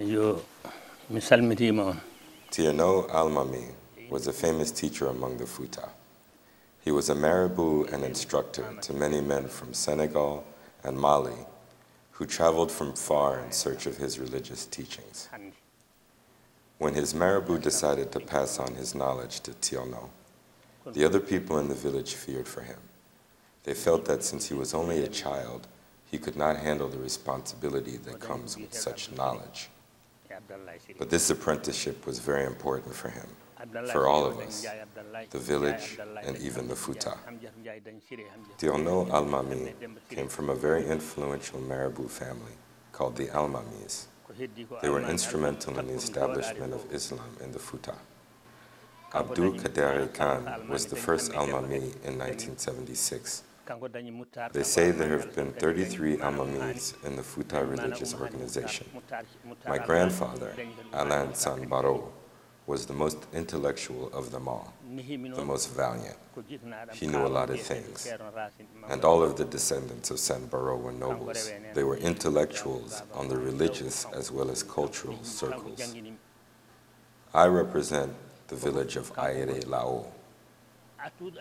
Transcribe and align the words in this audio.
yo 0.00 0.40
mi 1.10 1.20
salmitima 1.20 2.00
Almami 2.50 3.66
was 4.08 4.26
a 4.26 4.32
famous 4.32 4.70
teacher 4.70 5.08
among 5.08 5.36
the 5.36 5.44
Futa. 5.44 5.90
He 6.80 6.90
was 6.90 7.10
a 7.10 7.14
marabout 7.14 7.90
and 7.90 8.02
instructor 8.02 8.64
to 8.80 8.94
many 8.94 9.20
men 9.20 9.46
from 9.46 9.74
Senegal 9.74 10.44
and 10.84 10.98
Mali 10.98 11.36
who 12.12 12.24
traveled 12.24 12.72
from 12.72 12.94
far 12.94 13.40
in 13.40 13.52
search 13.52 13.84
of 13.84 13.98
his 13.98 14.18
religious 14.18 14.64
teachings. 14.64 15.28
When 16.78 16.94
his 16.94 17.14
marabout 17.14 17.60
decided 17.60 18.10
to 18.12 18.20
pass 18.20 18.58
on 18.58 18.76
his 18.76 18.94
knowledge 18.94 19.40
to 19.40 19.50
Tierno, 19.52 20.08
the 20.86 21.04
other 21.04 21.20
people 21.20 21.58
in 21.58 21.68
the 21.68 21.74
village 21.74 22.14
feared 22.14 22.48
for 22.48 22.62
him. 22.62 22.78
They 23.64 23.74
felt 23.74 24.06
that 24.06 24.24
since 24.24 24.48
he 24.48 24.54
was 24.54 24.72
only 24.72 25.02
a 25.04 25.08
child, 25.08 25.66
he 26.10 26.16
could 26.16 26.36
not 26.36 26.56
handle 26.56 26.88
the 26.88 26.98
responsibility 26.98 27.98
that 27.98 28.18
comes 28.18 28.56
with 28.56 28.72
such 28.72 29.12
knowledge. 29.12 29.68
But 30.98 31.10
this 31.10 31.30
apprenticeship 31.30 32.06
was 32.06 32.18
very 32.18 32.44
important 32.44 32.94
for 32.94 33.08
him, 33.08 33.28
for 33.92 34.06
all 34.06 34.24
of 34.26 34.38
us, 34.38 34.66
the 35.30 35.38
village, 35.38 35.98
and 36.22 36.36
even 36.38 36.68
the 36.68 36.74
Futa. 36.74 37.16
Njaay, 37.16 37.26
Hamjat 37.28 37.54
Njaay 37.62 37.82
dañ 37.82 38.00
Siri, 38.08 38.24
Hamjat 38.24 38.58
Tierno 38.58 39.06
Njaay, 39.06 39.30
Almami 39.30 39.74
came 40.08 40.28
from 40.28 40.50
a 40.50 40.54
very 40.54 40.86
influential 40.86 41.60
marabout 41.60 42.10
family 42.10 42.54
called 42.92 43.16
the 43.16 43.28
Almamis. 43.28 44.06
They 44.82 44.88
were 44.88 45.02
instrumental 45.02 45.78
in 45.78 45.86
the 45.88 45.94
establishment 45.94 46.72
of 46.72 46.92
Islam 46.92 47.36
in 47.42 47.52
the 47.52 47.58
Futa. 47.58 47.94
Abdul 49.12 49.54
Qadir 49.54 50.12
Khan 50.14 50.68
was 50.68 50.86
the 50.86 50.96
first 50.96 51.32
Almami 51.32 51.82
in 52.04 52.16
1976. 52.18 53.42
Kanko 53.70 53.88
dañi 53.88 54.10
Muttar 54.10 54.50
They 54.52 54.64
say 54.64 54.90
there 54.90 55.16
have 55.16 55.32
been 55.36 55.52
33 55.52 56.20
Almamis 56.20 56.94
in 57.04 57.14
the 57.14 57.22
Futa 57.22 57.62
religious 57.62 58.14
organization. 58.14 58.86
My 59.68 59.78
grandfather, 59.78 60.52
Alain 60.92 61.34
San 61.34 61.68
Baro, 61.68 62.12
was 62.66 62.86
the 62.86 62.92
most 62.92 63.18
intellectual 63.32 64.10
of 64.12 64.32
them 64.32 64.48
all, 64.48 64.72
the 64.96 65.44
most 65.44 65.72
valiant. 65.72 66.16
He 66.92 67.06
knew 67.06 67.24
a 67.24 67.32
lot 67.38 67.50
of 67.50 67.60
things. 67.60 68.12
And 68.88 69.04
all 69.04 69.22
of 69.22 69.36
the 69.36 69.44
descendants 69.44 70.10
of 70.10 70.16
Sanbaro 70.16 70.76
were 70.80 70.92
nobles. 70.92 71.52
They 71.74 71.84
were 71.84 71.96
intellectuals 71.96 73.02
on 73.14 73.28
the 73.28 73.36
religious 73.36 74.04
as 74.12 74.32
well 74.32 74.50
as 74.50 74.64
cultural 74.64 75.22
circles. 75.22 75.94
I 77.32 77.46
represent 77.46 78.12
the 78.48 78.56
village 78.56 78.96
of 78.96 79.14
Aéré 79.14 79.64
Lao, 79.68 80.06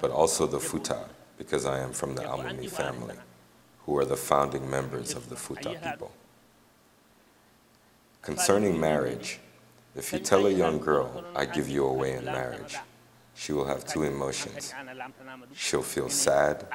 but 0.00 0.10
also 0.12 0.46
the 0.46 0.58
Futa, 0.58 1.08
because 1.42 1.66
I 1.66 1.80
am 1.80 1.92
from 1.92 2.14
the 2.14 2.22
Almami 2.22 2.70
family, 2.70 3.16
who 3.84 3.98
are 3.98 4.04
the 4.04 4.16
founding 4.16 4.70
members 4.70 5.14
of 5.14 5.28
the 5.28 5.34
Futa 5.34 5.72
people. 5.82 6.12
Concerning 8.22 8.80
marriage, 8.80 9.40
if 9.96 10.12
you 10.12 10.20
tell 10.20 10.46
a 10.46 10.50
young 10.50 10.78
girl, 10.78 11.24
I 11.34 11.44
give 11.46 11.68
you 11.68 11.84
away 11.84 12.12
in 12.12 12.24
marriage, 12.24 12.76
she 13.34 13.52
will 13.52 13.64
have 13.64 13.84
two 13.84 14.02
emotions. 14.02 14.74
She'll 15.54 15.82
feel 15.82 16.08
sad, 16.08 16.66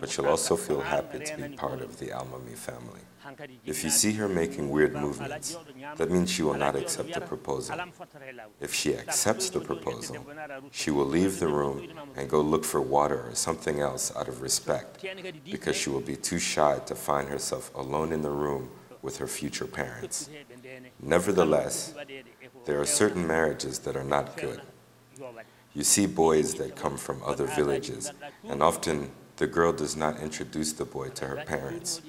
but 0.00 0.10
she'll 0.10 0.26
also 0.26 0.56
feel 0.56 0.80
happy 0.80 1.20
to 1.20 1.36
be 1.36 1.48
part 1.56 1.80
of 1.80 1.98
the 1.98 2.08
Almami 2.08 2.56
family. 2.56 3.00
If 3.64 3.84
you 3.84 3.90
see 3.90 4.12
her 4.14 4.28
making 4.28 4.68
weird 4.68 4.94
movements, 4.94 5.56
that 5.96 6.10
means 6.10 6.30
she 6.30 6.42
will 6.42 6.54
not 6.54 6.74
accept 6.74 7.14
the 7.14 7.20
proposal. 7.20 7.76
If 8.60 8.74
she 8.74 8.96
accepts 8.96 9.48
the 9.50 9.60
proposal, 9.60 10.26
she 10.70 10.90
will 10.90 11.06
leave 11.06 11.38
the 11.38 11.46
room 11.46 11.88
and 12.16 12.28
go 12.28 12.40
look 12.40 12.64
for 12.64 12.80
water 12.80 13.28
or 13.28 13.34
something 13.34 13.80
else 13.80 14.14
out 14.16 14.28
of 14.28 14.42
respect, 14.42 15.04
because 15.44 15.76
she 15.76 15.88
will 15.88 16.00
be 16.00 16.16
too 16.16 16.38
shy 16.38 16.80
to 16.86 16.94
find 16.94 17.28
herself 17.28 17.72
alone 17.74 18.12
in 18.12 18.22
the 18.22 18.30
room 18.30 18.70
with 19.02 19.18
her 19.18 19.26
future 19.26 19.66
parents. 19.66 20.28
Nevertheless, 21.00 21.94
there 22.66 22.80
are 22.80 22.86
certain 22.86 23.26
marriages 23.26 23.78
that 23.80 23.96
are 23.96 24.04
not 24.04 24.36
good. 24.36 24.60
You 25.74 25.84
see 25.84 26.06
boys 26.06 26.54
that 26.54 26.76
come 26.76 26.98
from 26.98 27.22
other 27.24 27.46
villages, 27.46 28.12
and 28.46 28.62
often 28.62 29.10
the 29.36 29.46
girl 29.46 29.72
does 29.72 29.96
not 29.96 30.20
introduce 30.20 30.72
the 30.72 30.84
boy 30.84 31.08
to 31.10 31.26
her 31.26 31.44
parents. 31.46 32.02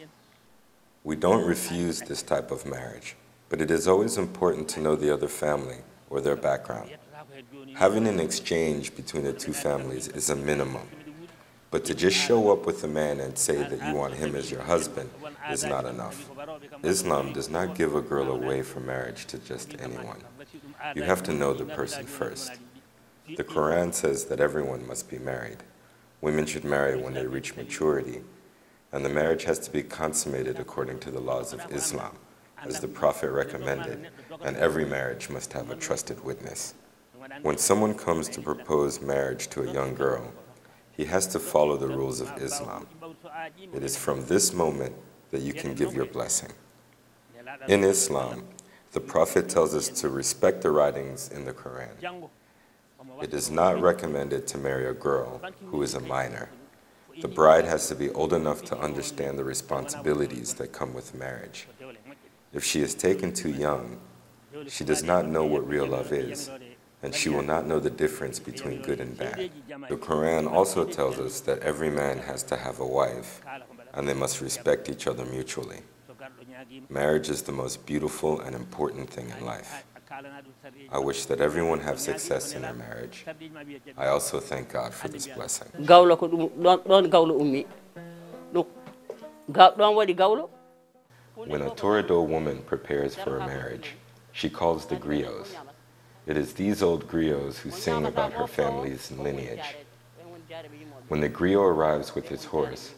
We 1.04 1.16
don't 1.16 1.46
refuse 1.46 2.02
this 2.02 2.22
type 2.22 2.52
of 2.52 2.66
marriage, 2.66 3.16
but 3.48 3.62
it 3.62 3.72
is 3.72 3.88
always 3.88 4.18
important 4.18 4.68
to 4.70 4.82
know 4.82 4.96
the 4.96 5.14
other 5.14 5.30
family 5.30 5.78
or 6.10 6.20
their 6.20 6.36
background. 6.36 6.92
Having 7.76 8.08
an 8.08 8.20
exchange 8.20 8.96
between 8.96 9.24
the 9.24 9.34
two 9.34 9.54
families 9.54 10.10
is 10.10 10.30
a 10.30 10.36
minimum, 10.36 10.88
but 11.72 11.86
to 11.86 11.96
just 11.96 12.18
show 12.18 12.52
up 12.52 12.66
with 12.66 12.84
a 12.84 12.88
man 12.88 13.20
and 13.20 13.38
say 13.38 13.56
that 13.56 13.88
you 13.88 13.94
want 13.96 14.14
him 14.14 14.36
as 14.36 14.52
your 14.52 14.62
husband 14.62 15.10
is 15.50 15.64
not 15.64 15.86
enough. 15.86 16.30
Islam 16.84 17.34
does 17.34 17.50
not 17.50 17.76
give 17.76 17.96
a 17.96 18.02
girl 18.02 18.30
away 18.30 18.62
for 18.62 18.80
marriage 18.80 19.26
to 19.28 19.38
just 19.40 19.74
anyone. 19.80 20.22
You 20.96 21.04
have 21.04 21.24
to 21.24 21.34
know 21.34 21.54
the 21.54 21.66
person 21.66 22.06
first. 22.06 22.52
The 23.28 23.44
Quran 23.44 23.94
says 23.94 24.26
that 24.26 24.40
everyone 24.40 24.86
must 24.86 25.10
be 25.10 25.18
married. 25.18 25.58
Women 26.22 26.46
should 26.46 26.66
marry 26.66 26.96
when 26.96 27.14
they 27.14 27.26
reach 27.26 27.56
maturity, 27.56 28.22
and 28.92 29.04
the 29.04 29.10
marriage 29.10 29.46
has 29.46 29.60
to 29.60 29.72
be 29.72 29.82
consummated 29.84 30.60
according 30.60 31.00
to 31.00 31.12
the 31.12 31.20
laws 31.20 31.54
of 31.54 31.62
Islam, 31.72 32.18
as 32.64 32.80
the 32.80 32.88
Prophet 32.88 33.32
recommended, 33.32 34.10
and 34.42 34.58
every 34.58 34.86
marriage 34.86 35.30
must 35.30 35.54
have 35.54 35.70
a 35.70 35.76
trusted 35.76 36.24
witness. 36.24 36.74
When 37.42 37.58
someone 37.58 37.94
comes 37.94 38.28
to 38.30 38.42
propose 38.42 39.02
marriage 39.02 39.48
to 39.50 39.64
a 39.64 39.72
young 39.72 39.96
girl, 39.96 40.32
he 40.92 41.06
has 41.06 41.26
to 41.28 41.40
follow 41.40 41.78
the 41.78 41.88
rules 41.88 42.22
of 42.22 42.30
Islam. 42.38 42.88
It 43.74 43.84
is 43.84 43.98
from 43.98 44.26
this 44.26 44.54
moment 44.54 44.96
that 45.32 45.42
you 45.42 45.54
can 45.54 45.74
give 45.74 45.94
your 45.94 46.06
blessing. 46.06 46.52
In 47.68 47.84
Islam, 47.84 48.44
the 48.92 49.00
Prophet 49.00 49.50
tells 49.50 49.74
us 49.74 49.90
to 50.02 50.10
respect 50.10 50.62
the 50.62 50.72
writings 50.72 51.30
in 51.30 51.46
the 51.46 51.54
Quran. 51.54 52.30
It 53.22 53.34
is 53.34 53.50
not 53.50 53.82
recommended 53.82 54.48
to 54.48 54.58
marry 54.58 54.88
a 54.88 54.94
girl 54.94 55.42
who 55.66 55.82
is 55.82 55.94
a 55.94 56.00
minor. 56.00 56.50
The 57.22 57.28
bride 57.28 57.66
has 57.66 57.88
to 57.90 57.96
be 57.96 58.10
old 58.10 58.34
enough 58.34 58.64
to 58.66 58.78
understand 58.78 59.38
the 59.38 59.44
responsibilities 59.44 60.54
that 60.56 60.72
come 60.74 60.94
with 60.94 61.14
marriage. 61.14 61.68
If 62.54 62.64
she 62.64 62.82
is 62.82 62.96
taken 62.96 63.34
too 63.34 63.52
young, 63.52 64.00
she 64.68 64.84
does 64.84 65.04
not 65.04 65.28
know 65.28 65.46
what 65.46 65.68
real 65.68 65.88
love 65.88 66.12
is, 66.12 66.50
and 67.02 67.14
she 67.14 67.30
will 67.30 67.44
not 67.44 67.66
know 67.66 67.80
the 67.80 67.90
difference 67.90 68.40
between 68.40 68.82
good 68.82 69.00
and 69.00 69.18
bad. 69.18 69.52
The 69.90 69.98
Quran 69.98 70.52
also 70.52 70.86
tells 70.86 71.20
us 71.20 71.40
that 71.42 71.60
every 71.60 71.90
man 71.90 72.20
has 72.20 72.44
to 72.44 72.58
have 72.58 72.80
a 72.80 72.86
wife, 72.86 73.42
and 73.94 74.08
they 74.08 74.14
must 74.14 74.42
respect 74.42 74.90
each 74.90 75.08
other 75.08 75.26
mutually. 75.26 75.82
Marriage 76.90 77.30
is 77.30 77.42
the 77.42 77.52
most 77.52 77.86
beautiful 77.86 78.40
and 78.42 78.56
important 78.56 79.10
thing 79.10 79.30
in 79.30 79.46
life. 79.46 79.84
I 80.92 81.00
wish 81.00 81.26
that 81.26 81.42
everyone 81.42 81.80
have 81.80 82.00
success 82.00 82.54
in 82.54 82.62
their 82.62 82.74
marriage. 82.74 83.26
I 83.98 84.08
also 84.08 84.40
thank 84.40 84.72
God 84.72 84.94
for 84.94 85.08
this 85.08 85.28
blessing. 85.28 85.70
gawlo 85.82 86.18
ko 86.18 86.28
ɗum 86.28 86.50
ɗon 86.60 86.78
ɗon 86.86 87.10
gawlo 87.10 87.40
ummi 87.42 87.66
ɗum 88.54 88.66
ɗon 89.52 89.96
waɗi 89.98 90.16
gawlo 90.16 90.50
When 91.36 91.64
a 91.64 91.70
Torado 91.72 92.22
woman 92.22 92.62
prepares 92.62 93.16
for 93.16 93.38
a 93.38 93.48
marriage, 93.48 93.96
she 94.32 94.50
calls 94.50 94.86
the 94.86 94.96
griots. 94.96 95.50
It 96.28 96.38
is 96.38 96.54
these 96.54 96.84
old 96.84 97.08
griots 97.08 97.58
who 97.58 97.72
sing 97.72 98.06
about 98.06 98.34
her 98.34 98.46
family's 98.48 99.12
lineage. 99.12 99.76
When 101.08 101.22
the 101.22 101.30
griot 101.30 101.66
arrives 101.76 102.14
with 102.14 102.30
his 102.30 102.46
horse, 102.46 102.94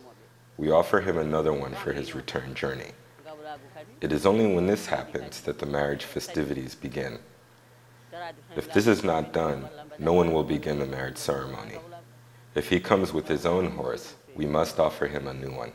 we 0.57 0.69
offer 0.69 0.99
him 0.99 1.17
another 1.17 1.53
one 1.53 1.73
for 1.75 1.93
his 1.93 2.13
return 2.13 2.53
journey. 2.53 2.91
It 4.01 4.11
is 4.11 4.25
only 4.25 4.53
when 4.53 4.67
this 4.67 4.85
happens 4.87 5.41
that 5.41 5.59
the 5.59 5.65
marriage 5.65 6.03
festivities 6.03 6.75
begin. 6.75 7.19
If 8.55 8.71
this 8.73 8.87
is 8.87 9.03
not 9.03 9.33
done, 9.33 9.67
no 9.99 10.13
one 10.13 10.31
will 10.31 10.43
begin 10.43 10.79
the 10.79 10.85
marriage 10.85 11.17
ceremony. 11.17 11.77
If 12.55 12.69
he 12.69 12.79
comes 12.79 13.11
with 13.11 13.27
his 13.27 13.45
own 13.45 13.71
horse, 13.71 14.15
we 14.35 14.45
must 14.45 14.79
offer 14.79 15.07
him 15.07 15.27
a 15.27 15.33
new 15.33 15.51
one. 15.51 15.71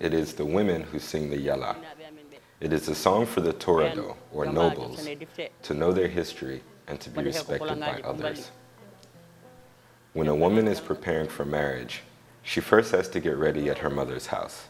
It 0.00 0.14
is 0.14 0.34
the 0.34 0.44
women 0.44 0.82
who 0.82 0.98
sing 0.98 1.30
the 1.30 1.36
ɓe 1.36 1.76
It 2.60 2.72
is 2.72 2.88
a 2.88 2.94
song 2.94 3.26
for 3.26 3.40
the 3.40 3.52
Torado, 3.52 4.16
or 4.32 4.46
nobles, 4.46 5.08
to 5.62 5.74
know 5.74 5.92
their 5.92 6.08
history 6.08 6.62
and 6.88 7.00
to 7.00 7.10
be 7.10 7.22
respected 7.22 7.80
by 7.80 8.00
others. 8.02 8.50
When 10.16 10.28
a 10.28 10.34
woman 10.34 10.66
is 10.66 10.80
preparing 10.80 11.28
for 11.28 11.44
marriage, 11.44 12.00
she 12.42 12.62
first 12.62 12.90
has 12.92 13.06
to 13.10 13.20
get 13.20 13.36
ready 13.36 13.68
at 13.68 13.76
her 13.76 13.90
mother's 13.90 14.28
house. 14.28 14.64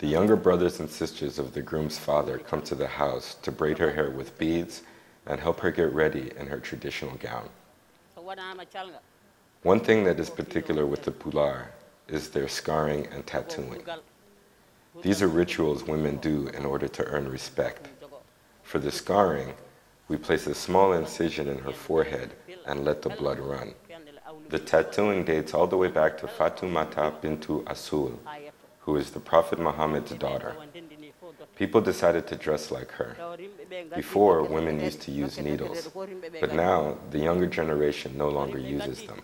The 0.00 0.06
younger 0.06 0.36
brothers 0.36 0.80
and 0.80 0.90
sisters 0.90 1.38
of 1.38 1.54
the 1.54 1.62
groom's 1.62 1.98
father 1.98 2.36
come 2.36 2.60
to 2.64 2.74
the 2.74 2.88
house 2.88 3.36
to 3.40 3.50
braid 3.50 3.78
her 3.78 3.90
hair 3.90 4.10
with 4.10 4.36
beads 4.36 4.82
and 5.24 5.40
help 5.40 5.60
her 5.60 5.70
get 5.70 5.90
ready 5.94 6.30
in 6.36 6.46
her 6.46 6.60
traditional 6.60 7.16
gown. 7.16 7.48
One 9.62 9.80
thing 9.80 10.04
that 10.04 10.20
is 10.20 10.28
particular 10.28 10.84
with 10.84 11.04
the 11.04 11.12
Pular 11.12 11.68
is 12.06 12.28
their 12.28 12.46
scarring 12.46 13.06
and 13.06 13.26
tattooing. 13.26 13.82
These 15.00 15.22
are 15.22 15.28
rituals 15.28 15.84
women 15.84 16.18
do 16.18 16.48
in 16.48 16.66
order 16.66 16.88
to 16.88 17.04
earn 17.06 17.30
respect. 17.30 17.88
For 18.62 18.78
the 18.78 18.92
scarring, 18.92 19.54
we 20.08 20.18
place 20.18 20.46
a 20.46 20.54
small 20.54 20.92
incision 20.92 21.48
in 21.48 21.56
her 21.60 21.72
forehead 21.72 22.34
and 22.66 22.84
let 22.84 23.00
the 23.00 23.08
blood 23.08 23.38
run. 23.38 23.72
The 24.52 24.58
tattooing 24.58 25.24
dates 25.24 25.54
all 25.54 25.66
the 25.66 25.78
way 25.78 25.88
back 25.88 26.18
to 26.18 26.26
Fatumata 26.26 27.10
bintu 27.22 27.64
Asul, 27.64 28.12
who 28.80 28.96
is 28.96 29.10
the 29.12 29.18
Prophet 29.18 29.58
Muhammad's 29.58 30.10
daughter. 30.10 30.54
People 31.56 31.80
decided 31.80 32.26
to 32.26 32.36
dress 32.36 32.70
like 32.70 32.90
her. 32.90 33.16
Before, 33.96 34.42
women 34.42 34.78
used 34.78 35.00
to 35.06 35.10
use 35.10 35.38
needles, 35.38 35.88
but 36.38 36.52
now 36.52 36.98
the 37.12 37.18
younger 37.18 37.46
generation 37.46 38.12
no 38.18 38.28
longer 38.28 38.58
uses 38.58 39.02
them. 39.04 39.22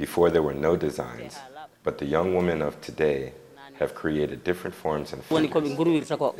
Before, 0.00 0.30
there 0.30 0.42
were 0.42 0.58
no 0.68 0.74
designs, 0.74 1.38
but 1.84 1.98
the 1.98 2.06
young 2.06 2.34
women 2.34 2.60
of 2.60 2.80
today 2.80 3.34
have 3.78 3.94
created 3.94 4.42
different 4.42 4.74
forms 4.74 5.12
and 5.12 5.22
figures. 5.22 5.62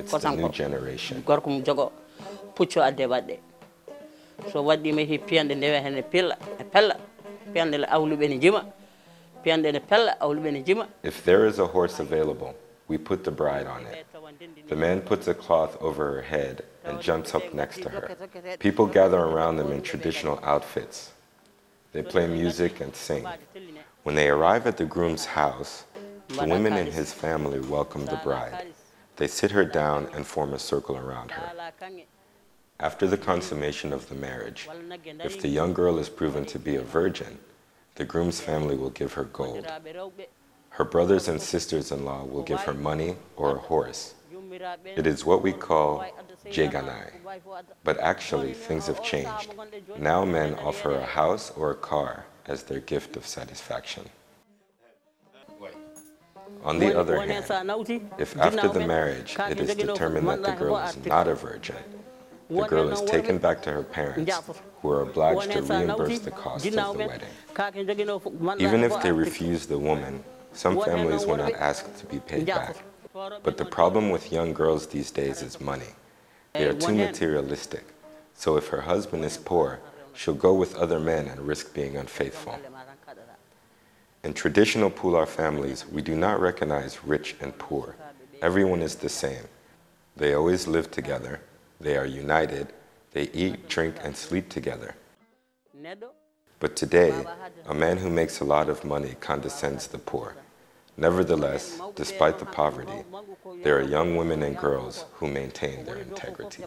It's 0.01 0.11
the 0.11 0.35
new 0.35 0.49
generation. 0.49 1.23
gorko 1.23 1.47
mum 1.47 1.63
jogo 1.63 1.93
pucco 2.57 2.81
adde 2.83 3.07
waɗɗe 3.07 3.39
so 4.51 4.65
waɗɗima 4.65 5.07
hi 5.07 5.17
piyanɗe 5.19 5.55
ndewe 5.55 7.14
If 11.03 11.25
there 11.25 11.47
is 11.47 11.59
a 11.59 11.67
horse 11.67 12.01
available, 12.01 12.55
we 12.89 12.99
put 12.99 13.25
the 13.25 13.31
bride 13.31 13.67
on 13.67 13.87
it. 13.87 14.07
The 14.69 14.77
man 14.77 15.01
puts 15.01 15.29
a 15.29 15.35
cloth 15.35 15.77
over 15.81 16.13
her 16.15 16.23
head 16.23 16.65
and 16.85 17.01
jumps 17.01 17.35
up 17.35 17.53
next 17.55 17.83
to 17.83 17.89
her. 17.89 18.57
People 18.59 18.87
gather 18.87 19.19
around 19.19 19.57
them 19.57 19.73
in 19.73 19.83
traditional 19.83 20.39
outfits. 20.43 21.13
They 21.93 22.03
play 22.03 22.27
music 22.27 22.81
and 22.81 22.95
sing. 22.95 23.27
When 24.03 24.15
they 24.15 24.29
arrive 24.29 24.67
at 24.67 24.77
the 24.77 24.85
groom's 24.85 25.25
house, 25.25 25.85
the 26.29 26.47
women 26.47 26.75
in 26.75 26.91
his 26.91 27.13
family 27.13 27.61
welcome 27.61 28.05
the 28.07 28.21
bride. 28.25 28.75
They 29.17 29.29
sit 29.29 29.53
her 29.53 29.65
down 29.65 30.09
and 30.15 30.27
form 30.27 30.53
a 30.53 30.59
circle 30.59 30.97
around 30.97 31.31
her. 31.31 31.53
After 32.81 33.07
the 33.07 33.17
consummation 33.17 33.93
of 33.93 34.09
the 34.09 34.15
marriage, 34.15 34.69
if 35.21 35.41
the 35.41 35.49
young 35.49 35.73
girl 35.73 35.99
is 35.99 36.09
proven 36.09 36.45
to 36.47 36.59
be 36.59 36.77
a 36.77 36.83
virgin, 36.83 37.39
the 37.95 38.05
groom's 38.05 38.41
family 38.41 38.77
will 38.77 38.91
give 38.91 39.13
her 39.13 39.25
gold. 39.25 39.67
Her 40.71 40.85
brothers 40.85 41.29
and 41.29 41.41
sisters 41.41 41.93
in 41.93 42.05
law 42.05 42.25
will 42.25 42.43
give 42.43 42.61
her 42.63 42.75
money 42.75 43.17
or 43.37 43.55
a 43.55 43.59
horse. 43.59 44.15
It 44.97 45.07
is 45.07 45.25
what 45.25 45.41
we 45.43 45.53
call 45.53 46.05
jeganai. 46.47 47.13
But 47.85 47.99
actually, 48.01 48.55
things 48.55 48.89
have 48.89 49.03
changed. 49.03 49.55
Now 49.97 50.25
men 50.25 50.55
offer 50.55 50.93
a 50.93 51.05
house 51.05 51.53
or 51.57 51.71
a 51.71 51.77
car 51.77 52.27
as 52.47 52.65
their 52.65 52.81
gift 52.81 53.17
of 53.17 53.27
satisfaction. 53.27 54.09
On 56.65 56.79
the 56.79 56.99
other 56.99 57.21
hand, 57.21 57.45
if 58.19 58.37
after 58.37 58.69
the 58.69 58.87
marriage 58.87 59.37
it 59.39 59.61
is 59.61 59.75
determined 59.75 60.29
that 60.29 60.43
the 60.43 60.53
girl 60.53 60.77
is 60.79 60.97
not 61.05 61.29
a 61.29 61.35
virgin, 61.35 61.77
the 62.49 62.65
girl 62.65 62.91
is 62.91 63.01
taken 63.03 63.39
back 63.39 63.63
to 63.63 63.73
her 63.73 63.83
parents, 63.83 64.41
who 64.81 64.91
are 64.91 65.03
obliged 65.03 65.51
to 65.53 65.63
reimburse 65.63 66.19
the 66.21 66.31
cost 66.31 66.67
of 66.67 66.73
the 66.73 66.93
wedding. 66.93 67.29
Even 68.59 68.85
if 68.85 69.03
they 69.03 69.13
refuse 69.13 69.67
the 69.67 69.79
woman, 69.79 70.23
some 70.53 70.81
families 70.81 71.27
will 71.27 71.37
not 71.37 71.53
ask 71.55 71.97
to 71.99 72.07
be 72.07 72.21
paid 72.21 72.47
back. 72.47 72.77
But 73.43 73.57
the 73.57 73.65
problem 73.65 74.11
with 74.11 74.33
young 74.33 74.53
girls 74.53 74.87
these 74.87 75.11
days 75.11 75.43
is 75.43 75.61
money. 75.61 75.93
They 76.53 76.67
are 76.67 76.75
too 76.75 76.95
materialistic. 76.95 77.85
So 78.35 78.57
if 78.57 78.69
her 78.69 78.81
husband 78.83 79.25
is 79.25 79.37
poor, 79.37 79.81
she'll 80.15 80.35
go 80.35 80.55
with 80.55 80.75
other 80.77 81.01
men 81.01 81.27
and 81.29 81.41
risk 81.41 81.75
being 81.75 81.97
unfaithful. 81.97 82.59
In 84.25 84.33
traditional 84.33 84.91
Pular 84.91 85.29
families, 85.29 85.87
we 85.87 86.03
do 86.03 86.17
not 86.17 86.41
recognize 86.41 87.05
rich 87.05 87.37
and 87.41 87.57
poor. 87.59 87.95
Everyone 88.41 88.83
is 88.83 88.95
the 88.97 89.09
same. 89.09 89.45
They 90.17 90.35
always 90.35 90.67
live 90.67 90.91
together. 90.91 91.41
They 91.85 91.99
are 91.99 92.07
united. 92.07 92.69
They 93.13 93.29
eat, 93.35 93.69
drink, 93.69 93.97
and 94.03 94.17
sleep 94.17 94.49
together. 94.49 94.95
But 96.59 96.77
today, 96.77 97.13
a 97.67 97.75
man 97.75 97.99
who 97.99 98.09
makes 98.09 98.41
a 98.41 98.45
lot 98.45 98.71
of 98.71 98.85
money 98.85 99.17
condescends 99.21 99.87
the 99.87 99.99
poor. 99.99 100.35
Nevertheless, 100.97 101.79
despite 101.95 102.39
the 102.39 102.47
poverty, 102.47 103.05
there 103.63 103.77
are 103.77 103.83
young 103.83 104.17
women 104.17 104.43
and 104.43 104.57
girls 104.57 105.05
who 105.17 105.29
maintain 105.29 105.85
their 105.85 105.99
integrity. 105.99 106.65